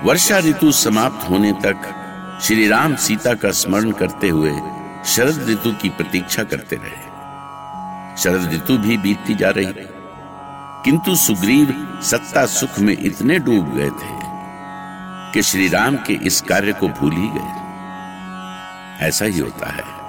[0.04, 1.98] वर्षा ऋतु समाप्त होने तक
[2.42, 4.53] श्री राम सीता का स्मरण करते हुए
[5.06, 7.13] शरद ऋतु की प्रतीक्षा करते रहे।
[8.22, 9.88] शरद ऋतु भी बीतती जा रही थी
[10.85, 14.22] किंतु सुग्रीव सत्ता सुख में इतने डूब गए थे
[15.33, 17.62] कि श्री राम के इस कार्य को भूल ही गए।
[19.06, 20.02] ऐसा ही होता है।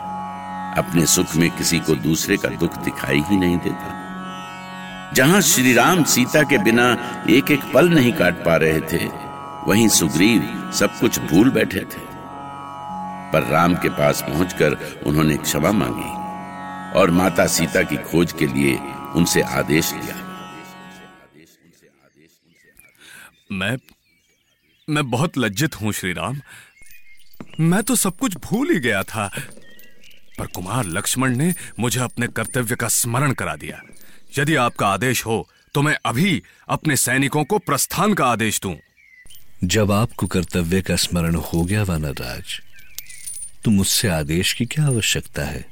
[0.77, 6.03] अपने सुख में किसी को दूसरे का दुख दिखाई ही नहीं देता। जहाँ श्री राम
[6.03, 6.87] सीता के बिना
[7.29, 9.05] एक एक पल नहीं काट पा रहे थे,
[9.67, 12.01] वहीं सुग्रीव सब कुछ भूल बैठे थे।
[13.33, 16.11] पर राम के पास पहुंचकर उन्होंने क्षमा मांगी
[16.99, 18.77] और माता सीता की खोज के लिए
[19.15, 20.21] उनसे आदेश लिया
[23.51, 23.77] मैं
[24.87, 26.41] मैं बहुत लज्जित हूँ श्री राम
[27.59, 29.29] मैं तो सब कुछ भूल ही गया था।
[30.39, 33.81] पर कुमार लक्ष्मण ने मुझे अपने कर्तव्य का स्मरण करा दिया।
[34.37, 38.75] यदि आपका आदेश हो तो मैं अभी अपने सैनिकों को प्रस्थान का आदेश दूँ।
[39.63, 42.59] जब आपको कर्तव्य का स्मरण हो गया वानरराज
[43.65, 45.65] तो मुझसे आदेश की क्या आवश्यकता है?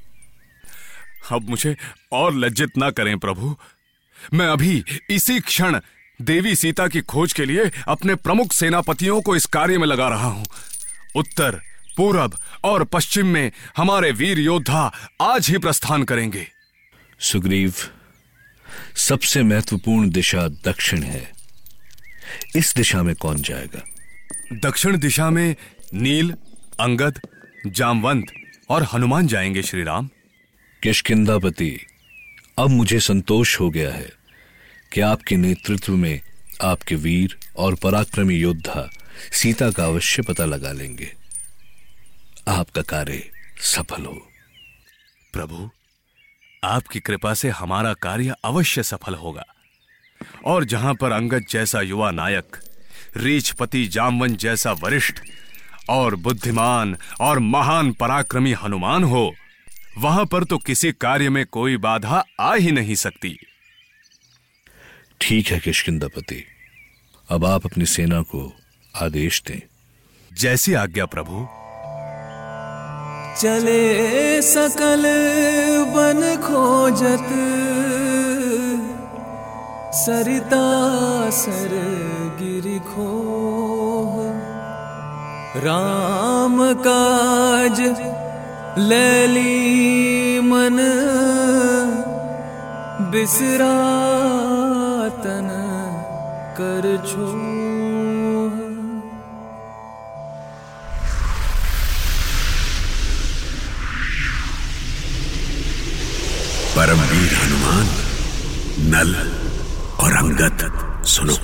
[1.32, 1.76] अब मुझे
[2.12, 3.56] और लज्जित ना करें प्रभु।
[4.34, 5.80] मैं अभी इसी क्षण
[6.20, 10.28] देवी सीता की खोज के लिए अपने प्रमुख सेनापतियों को इस कार्य में लगा रहा
[10.28, 10.46] हूँ।
[11.16, 11.60] उत्तर
[11.98, 16.48] पूरब और पश्चिम में हमारे वीर योद्धा आज ही प्रस्थान करेंगे।
[17.20, 17.74] सुग्रीव
[18.96, 21.32] सबसे महत्वपूर्ण दिशा दक्षिण है।
[22.56, 23.84] इस दिशा में कौन जाएगा?
[24.54, 25.56] दक्षिण दिशा में
[25.94, 26.32] नील
[26.80, 27.20] अंगद
[27.68, 28.26] जामवंत
[28.70, 30.10] और हनुमान जाएँगे श्री राम
[30.84, 31.86] किशकिंदापति
[32.60, 34.14] अब मुझे संतोष हो गया है
[34.94, 36.22] कि आपके नेतृत्व में
[36.62, 38.90] आपके वीर और पराक्रमी योद्धा
[39.34, 41.21] सीता का अवश्य पता लगा लेंगे।
[42.48, 43.30] आपका कार्य
[43.62, 44.14] सफल हो।
[45.34, 45.70] प्रभु
[46.64, 49.44] आपकी कृपा से हमारा कार्य अवश्य सफल होगा।
[50.46, 52.58] और जहाँ पर अंगद जैसा युवा नायक
[53.18, 55.20] रीछपति जामवन जैसा वरिष्ठ
[55.90, 59.34] और बुद्धिमान और महान पराक्रमी हनुमान हो
[59.98, 63.38] वहाँ पर तो किसी कार्य में कोई बाधा आ ही नहीं सकती।
[65.22, 66.44] ठीक है किशकिंदापति
[67.30, 68.54] अब आप अपनी सेना को
[68.96, 69.60] आदेश दें।
[70.32, 71.48] जैसी आज्ञा प्रभु
[73.40, 75.04] चले सकल
[75.94, 77.30] बन खोजत।
[79.96, 80.66] सरिता
[81.32, 81.74] सर
[82.40, 83.08] गिर खो
[85.66, 87.82] राम काज
[88.80, 90.78] लैली मन।
[93.12, 93.74] बिसरा
[95.24, 95.50] तन
[96.60, 97.26] कर छो
[106.82, 107.90] परमवीर हनुमान,
[108.80, 109.16] नल
[110.00, 110.72] और अंगद,
[111.06, 111.38] सुनो।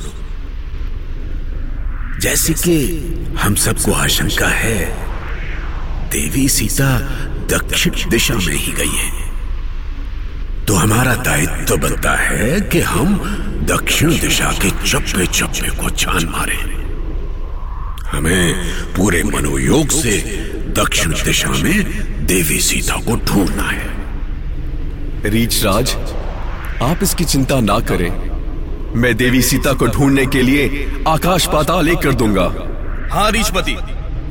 [2.20, 2.78] जैसे कि
[3.40, 4.86] हम सबको आशंका है,
[6.10, 7.00] देवी सीता
[7.50, 9.32] दक्षिण दिशा में ही गई है।
[10.66, 13.18] तो हमारा दायित्व तो बनता है कि हम
[13.64, 16.58] दक्षिण दिशा के चप्पे चप्पे को छान मारे।
[18.18, 18.56] हमें
[18.94, 20.18] पूरे मनोयोग से
[20.78, 21.84] दक्षिण दिशा में
[22.26, 23.97] देवी सीता को ढूंढना है।
[25.26, 25.92] रीच राज
[26.84, 28.10] आप इसकी चिंता ना करें।
[28.96, 32.44] मैं देवी सीता को ढूँढने के लिए आकाश पाताल एक कर दूँगा।
[33.12, 33.76] हाँ रीछपति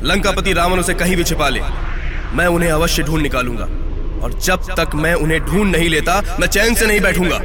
[0.03, 1.61] लंकापति रावण उसे कहीं भी छिपा ले।
[2.33, 3.67] मैं उन्हें अवश्य ढूंढ निकालूँगा।
[4.23, 7.41] और जब तक मैं उन्हें ढूंढ नहीं लेता मैं चैन से नहीं बैठूँगा।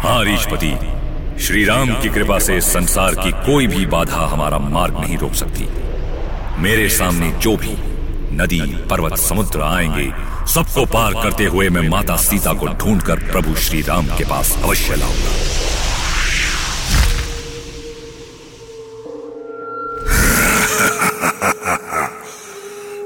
[0.00, 0.76] हाँ रीछपति
[1.44, 5.68] श्री राम की कृपा से संसार की कोई भी बाधा हमारा मार्ग नहीं रोक सकती।
[6.62, 7.76] मेरे सामने जो भी
[8.34, 10.12] नदी, पर्वत, समुद्र आएँगे।
[10.52, 14.94] सबको पार करते हुए मैं माता सीता को ढूंढकर प्रभु श्री राम के पास अवश्य
[14.96, 15.30] लाऊँगा।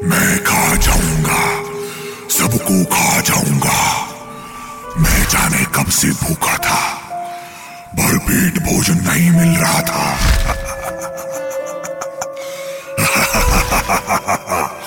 [0.04, 1.62] मैं खा जाऊँगा।
[2.28, 4.08] सबको खा जाऊँगा।
[4.98, 6.98] मैं जाने कब से भूखा था।
[7.94, 10.18] भरपेट भोजन नहीं मिल रहा था।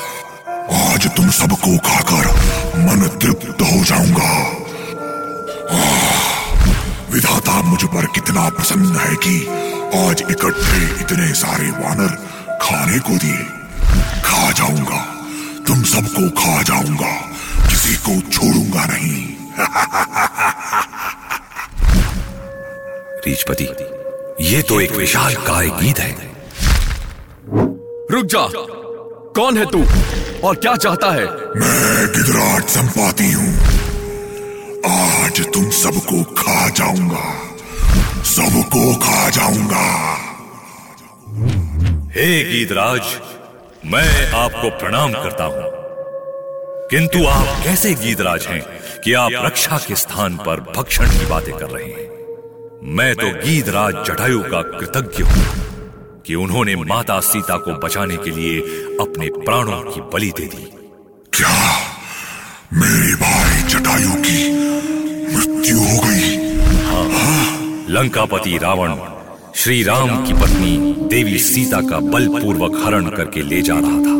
[1.17, 2.27] तुम सबको खाकर
[2.77, 4.57] मन तृप्त हो जाऊँगा।
[7.11, 9.47] विधाता मुझ पर कितना प्रसन्न है कि
[10.09, 12.17] आज इकट्ठे इतने सारे वानर
[12.61, 13.45] खाने को दिए।
[14.21, 15.05] खा जाऊँगा।
[15.67, 17.31] तुम सबको खा जाऊँगा।
[17.69, 19.27] किसी को छोड़ूँगा नहीं।
[23.27, 23.67] रीछपति
[24.41, 26.31] ये तो एक विशाल काय गीत है।
[28.11, 28.47] रुक जा।
[29.35, 29.85] कौन है तू?
[30.43, 31.25] और क्या चाहता है?
[31.55, 33.53] मैं गिदराज संपाती हूँ।
[34.85, 37.51] आज तुम सबको खा जाऊँगा।
[38.23, 39.83] सबको खा जाऊँगा।
[42.15, 43.01] हे गीतराज
[43.85, 45.63] मैं आपको प्रणाम करता हूँ।
[46.89, 48.61] किंतु आप कैसे गीतराज हैं
[49.03, 52.09] कि आप रक्षा के स्थान पर भक्षण की बातें कर रहे हैं?
[52.83, 55.70] मैं तो गीतराज जटायु का कृतज्ञ हूँ।
[56.31, 58.59] कि उन्होंने माता सीता को बचाने के लिए
[59.01, 60.63] अपने प्राणों की बलि दे दी।
[61.33, 61.49] क्या?
[62.73, 64.51] मेरे भाई जटायु की
[65.35, 66.37] मृत्यु हो गई।
[66.85, 68.95] हाँ, हाँ। लंकापति रावण
[69.55, 74.17] श्री राम की पत्नी देवी सीता का बलपूर्वक हरण करके ले जा रहा था।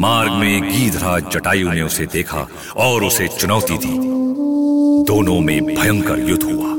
[0.00, 3.98] मार्ग में गीधराज जटायु ने उसे देखा और उसे चुनौती दी।
[5.04, 6.69] दोनों में भयंकर युद्ध हुआ।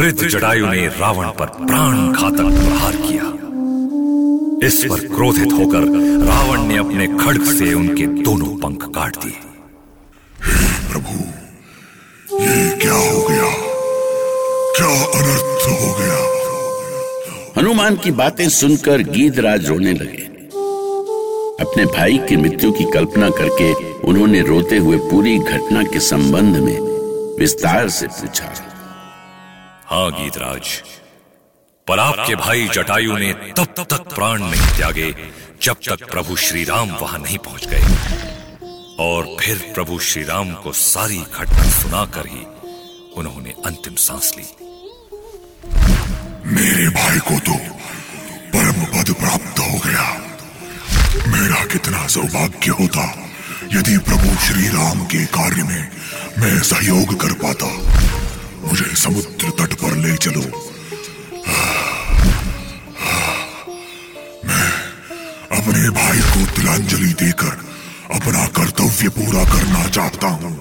[0.00, 3.24] वृद्ध जटायु ने रावण पर प्राण घातक प्रहार किया।
[4.66, 5.82] इस पर क्रोधित होकर
[6.26, 9.32] रावण ने अपने खड़ग से उनके दोनों पंख काट दिए।
[10.92, 11.16] प्रभु
[12.44, 13.50] ये क्या हो गया?
[14.76, 14.88] क्या
[15.18, 16.16] अनर्थ हो गया?
[17.58, 20.24] हनुमान की बातें सुनकर गीतराज रोने लगे।
[21.60, 23.72] अपने भाई की मृत्यु की कल्पना करके
[24.08, 26.78] उन्होंने रोते हुए पूरी घटना के संबंध में
[27.38, 28.52] विस्तार से पूछा।
[29.90, 30.68] हाँ गीतराज
[31.88, 35.06] पर आपके भाई जटायु ने तब तक प्राण नहीं त्यागे,
[35.62, 37.80] जब तक प्रभु श्री राम वहाँ नहीं पहुँच गए।
[39.04, 42.44] और फिर प्रभु श्री राम को सारी घटना सुनाकर ही
[43.16, 44.46] उन्होंने अंतिम सांस ली।
[46.54, 47.56] मेरे भाई को तो
[48.54, 50.06] परम पद प्राप्त हो गया।
[51.26, 53.08] मेरा कितना सौभाग्य होता,
[53.74, 55.90] यदि प्रभु श्री राम के कार्य में
[56.38, 57.76] मैं सहयोग कर पाता।
[58.64, 60.40] मुझे समुद्र तट पर ले चलो।
[64.44, 64.70] मैं
[65.58, 67.54] अपने भाई को तिलांजलि देकर
[68.14, 70.52] अपना कर्तव्य पूरा करना चाहता हूँ।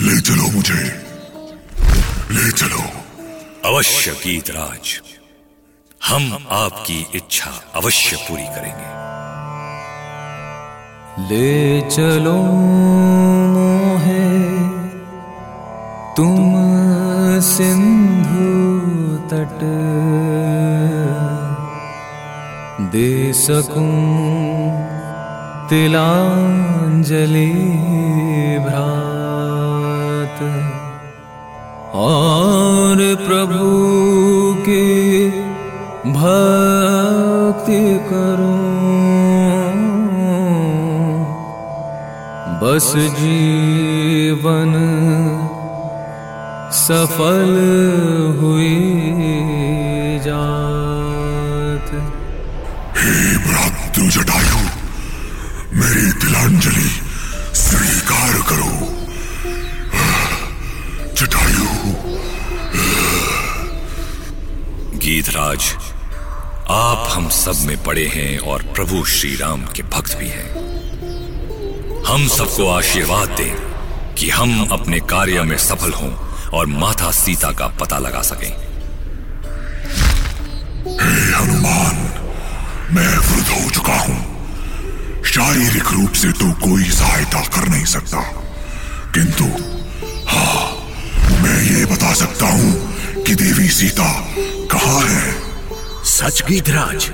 [0.00, 0.82] ले चलो मुझे।
[2.30, 2.82] ले चलो।
[3.64, 5.00] अवश्य गीतराज
[6.00, 8.90] हम आपकी इच्छा अवश्य पूरी करेंगे।
[11.28, 12.36] ले चलो
[13.52, 14.24] मोहे
[16.16, 16.65] तुम
[17.46, 18.50] सिंधु
[19.30, 19.60] तट।
[22.92, 24.00] दे सकूँ
[25.68, 27.52] तिलांजलि
[28.66, 30.38] भ्रात।
[31.94, 32.96] और
[33.26, 33.70] प्रभु
[34.68, 34.86] के
[36.18, 38.76] भक्ति करूँ।
[42.60, 43.85] बस जीवन
[46.86, 47.54] सफल
[48.40, 48.74] हुई
[50.24, 51.88] जात।
[52.98, 54.60] हे भ्रातृ जटायु
[55.74, 56.90] मेरी तिलांजलि
[57.54, 58.74] स्वीकार करो।
[61.14, 61.66] जटायु
[64.98, 65.72] गीतराज
[66.70, 70.50] आप हम सब में पड़े हैं और प्रभु श्री राम के भक्त भी हैं।
[72.06, 77.66] हम सबको आशीर्वाद दें कि हम अपने कार्य में सफल हों। और माता सीता का
[77.80, 78.50] पता लगा सकें।
[81.00, 81.96] हे हनुमान
[82.94, 88.20] मैं वृद्ध हो चुका हूँ। शारीरिक रूप से तो कोई सहायता कर नहीं सकता।
[89.14, 89.44] किंतु
[90.28, 90.66] हाँ
[91.42, 94.10] मैं ये बता सकता हूँ कि देवी सीता
[94.72, 95.34] कहाँ है।
[96.04, 97.10] सच गीतराज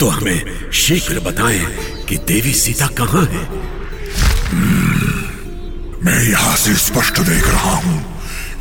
[0.00, 1.64] तो हमें शीघ्र बताएँ
[2.04, 3.44] कि देवी सीता कहाँ है।
[6.04, 8.11] मैं यहाँ से स्पष्ट देख रहा हूँ।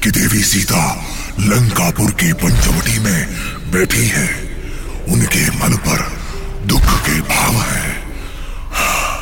[0.03, 1.05] कि देवी सीता
[1.39, 3.27] लंकापुर की पंचवटी में
[3.71, 4.27] बैठी है।
[5.09, 6.21] उनके मन पर
[6.65, 7.91] दुख के भाव है।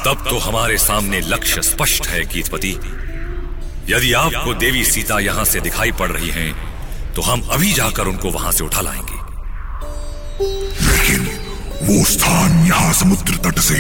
[0.05, 2.71] तब तो हमारे सामने लक्ष्य स्पष्ट है गीतपति
[3.89, 6.53] यदि आपको देवी सीता यहाँ से दिखाई पड़ रही हैं,
[7.13, 9.19] तो हम अभी जाकर उनको वहाँ से उठा लाएँगे।
[10.87, 11.27] लेकिन
[11.83, 13.79] वो स्थान यहाँ समुद्र तट से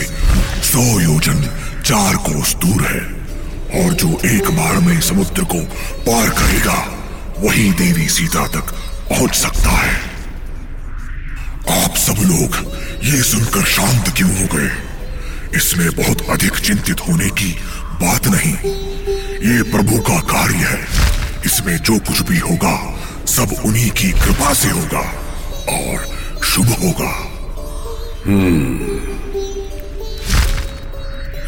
[0.63, 1.41] सौ योजन
[1.85, 3.18] चार कोस दूर है।
[3.75, 5.59] और जो एक बार में समुद्र को
[6.11, 6.97] पार करेगा,
[7.39, 8.71] वही देवी सीता तक
[9.09, 9.95] पहुँच सकता है।
[11.83, 12.73] आप सब लोग
[13.03, 14.71] ये सुनकर शांत क्यों हो गए?
[15.55, 18.53] इसमें बहुत अधिक चिंतित होने की बात नहीं।
[19.23, 20.87] ये प्रभु का कार्य है।
[21.45, 25.13] इसमें जो कुछ भी होगा, सब उन्हीं की कृपा से होगा
[25.69, 26.07] और
[26.43, 27.13] शुभ होगा।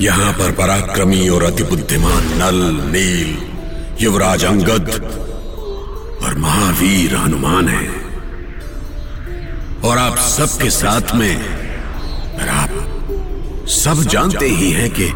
[0.02, 2.56] यहाँ पर पराक्रमी और अति बुद्धिमान नल,
[2.92, 3.38] नील,
[4.02, 4.90] युवराज अंगद
[6.24, 7.88] और महावीर हनुमान है।
[9.82, 11.62] और आप सबके साथ में
[12.50, 15.12] आप सब जानते ही हैं कि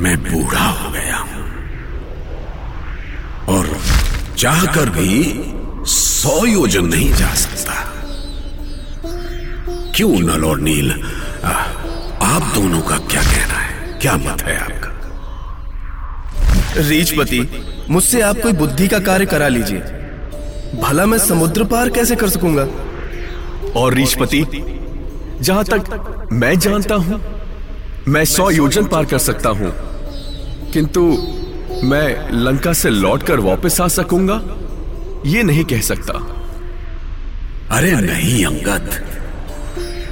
[0.00, 1.44] मैं बूढ़ा हो गया हूँ।
[3.48, 3.78] और
[4.38, 5.44] चाहकर भी
[5.86, 7.74] सौ योजन नहीं जा सकता।
[9.96, 10.92] क्यों नल और नील?
[12.22, 13.59] आप दोनों का क्या कहना
[14.00, 14.90] क्या मत है आपका?
[16.76, 19.78] रीचपति मुझसे आप कोई बुद्धि का कार्य करा लीजिए।
[20.82, 22.66] भला मैं समुद्र पार कैसे कर सकूँगा?
[23.76, 24.44] और रीचपति
[25.40, 27.20] जहाँ तक मैं जानता हूँ,
[28.08, 29.72] मैं सौ योजन पार कर सकता हूँ।
[30.72, 31.02] किंतु
[31.84, 34.42] मैं लंका से लौटकर वापस आ सकूँगा?
[35.26, 36.12] ये नहीं कह सकता।
[37.70, 38.90] अरे नहीं, अंगद।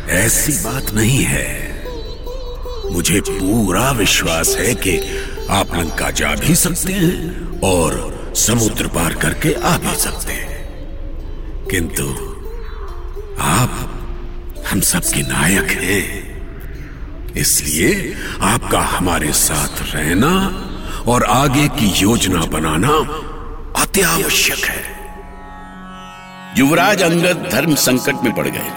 [0.09, 1.68] ऐसी बात नहीं है।
[2.93, 4.99] मुझे पूरा विश्वास है कि
[5.51, 10.49] आप लंका जा भी सकते हैं और समुद्र पार करके आ भी सकते हैं।
[11.71, 12.05] किंतु
[13.41, 13.95] आप
[14.71, 16.29] हम सबके नायक हैं।
[17.35, 20.65] इसलिए आपका हमारे साथ रहना
[21.13, 22.93] और आगे की योजना बनाना
[23.83, 24.99] अति आवश्यक है।
[26.59, 28.71] युवराज अंगद धर्म संकट में पड़ गए।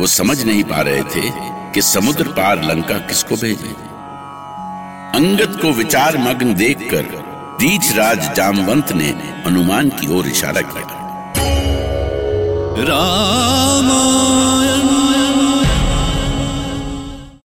[0.00, 3.76] वो समझ नहीं पा रहे थे कि समुद्र पार लंका किसको भेजे?
[5.14, 9.08] अंगत को विचार मग्न देखकर रीछ राज जामवंत ने
[9.46, 11.00] अनुमान की ओर इशारा किया।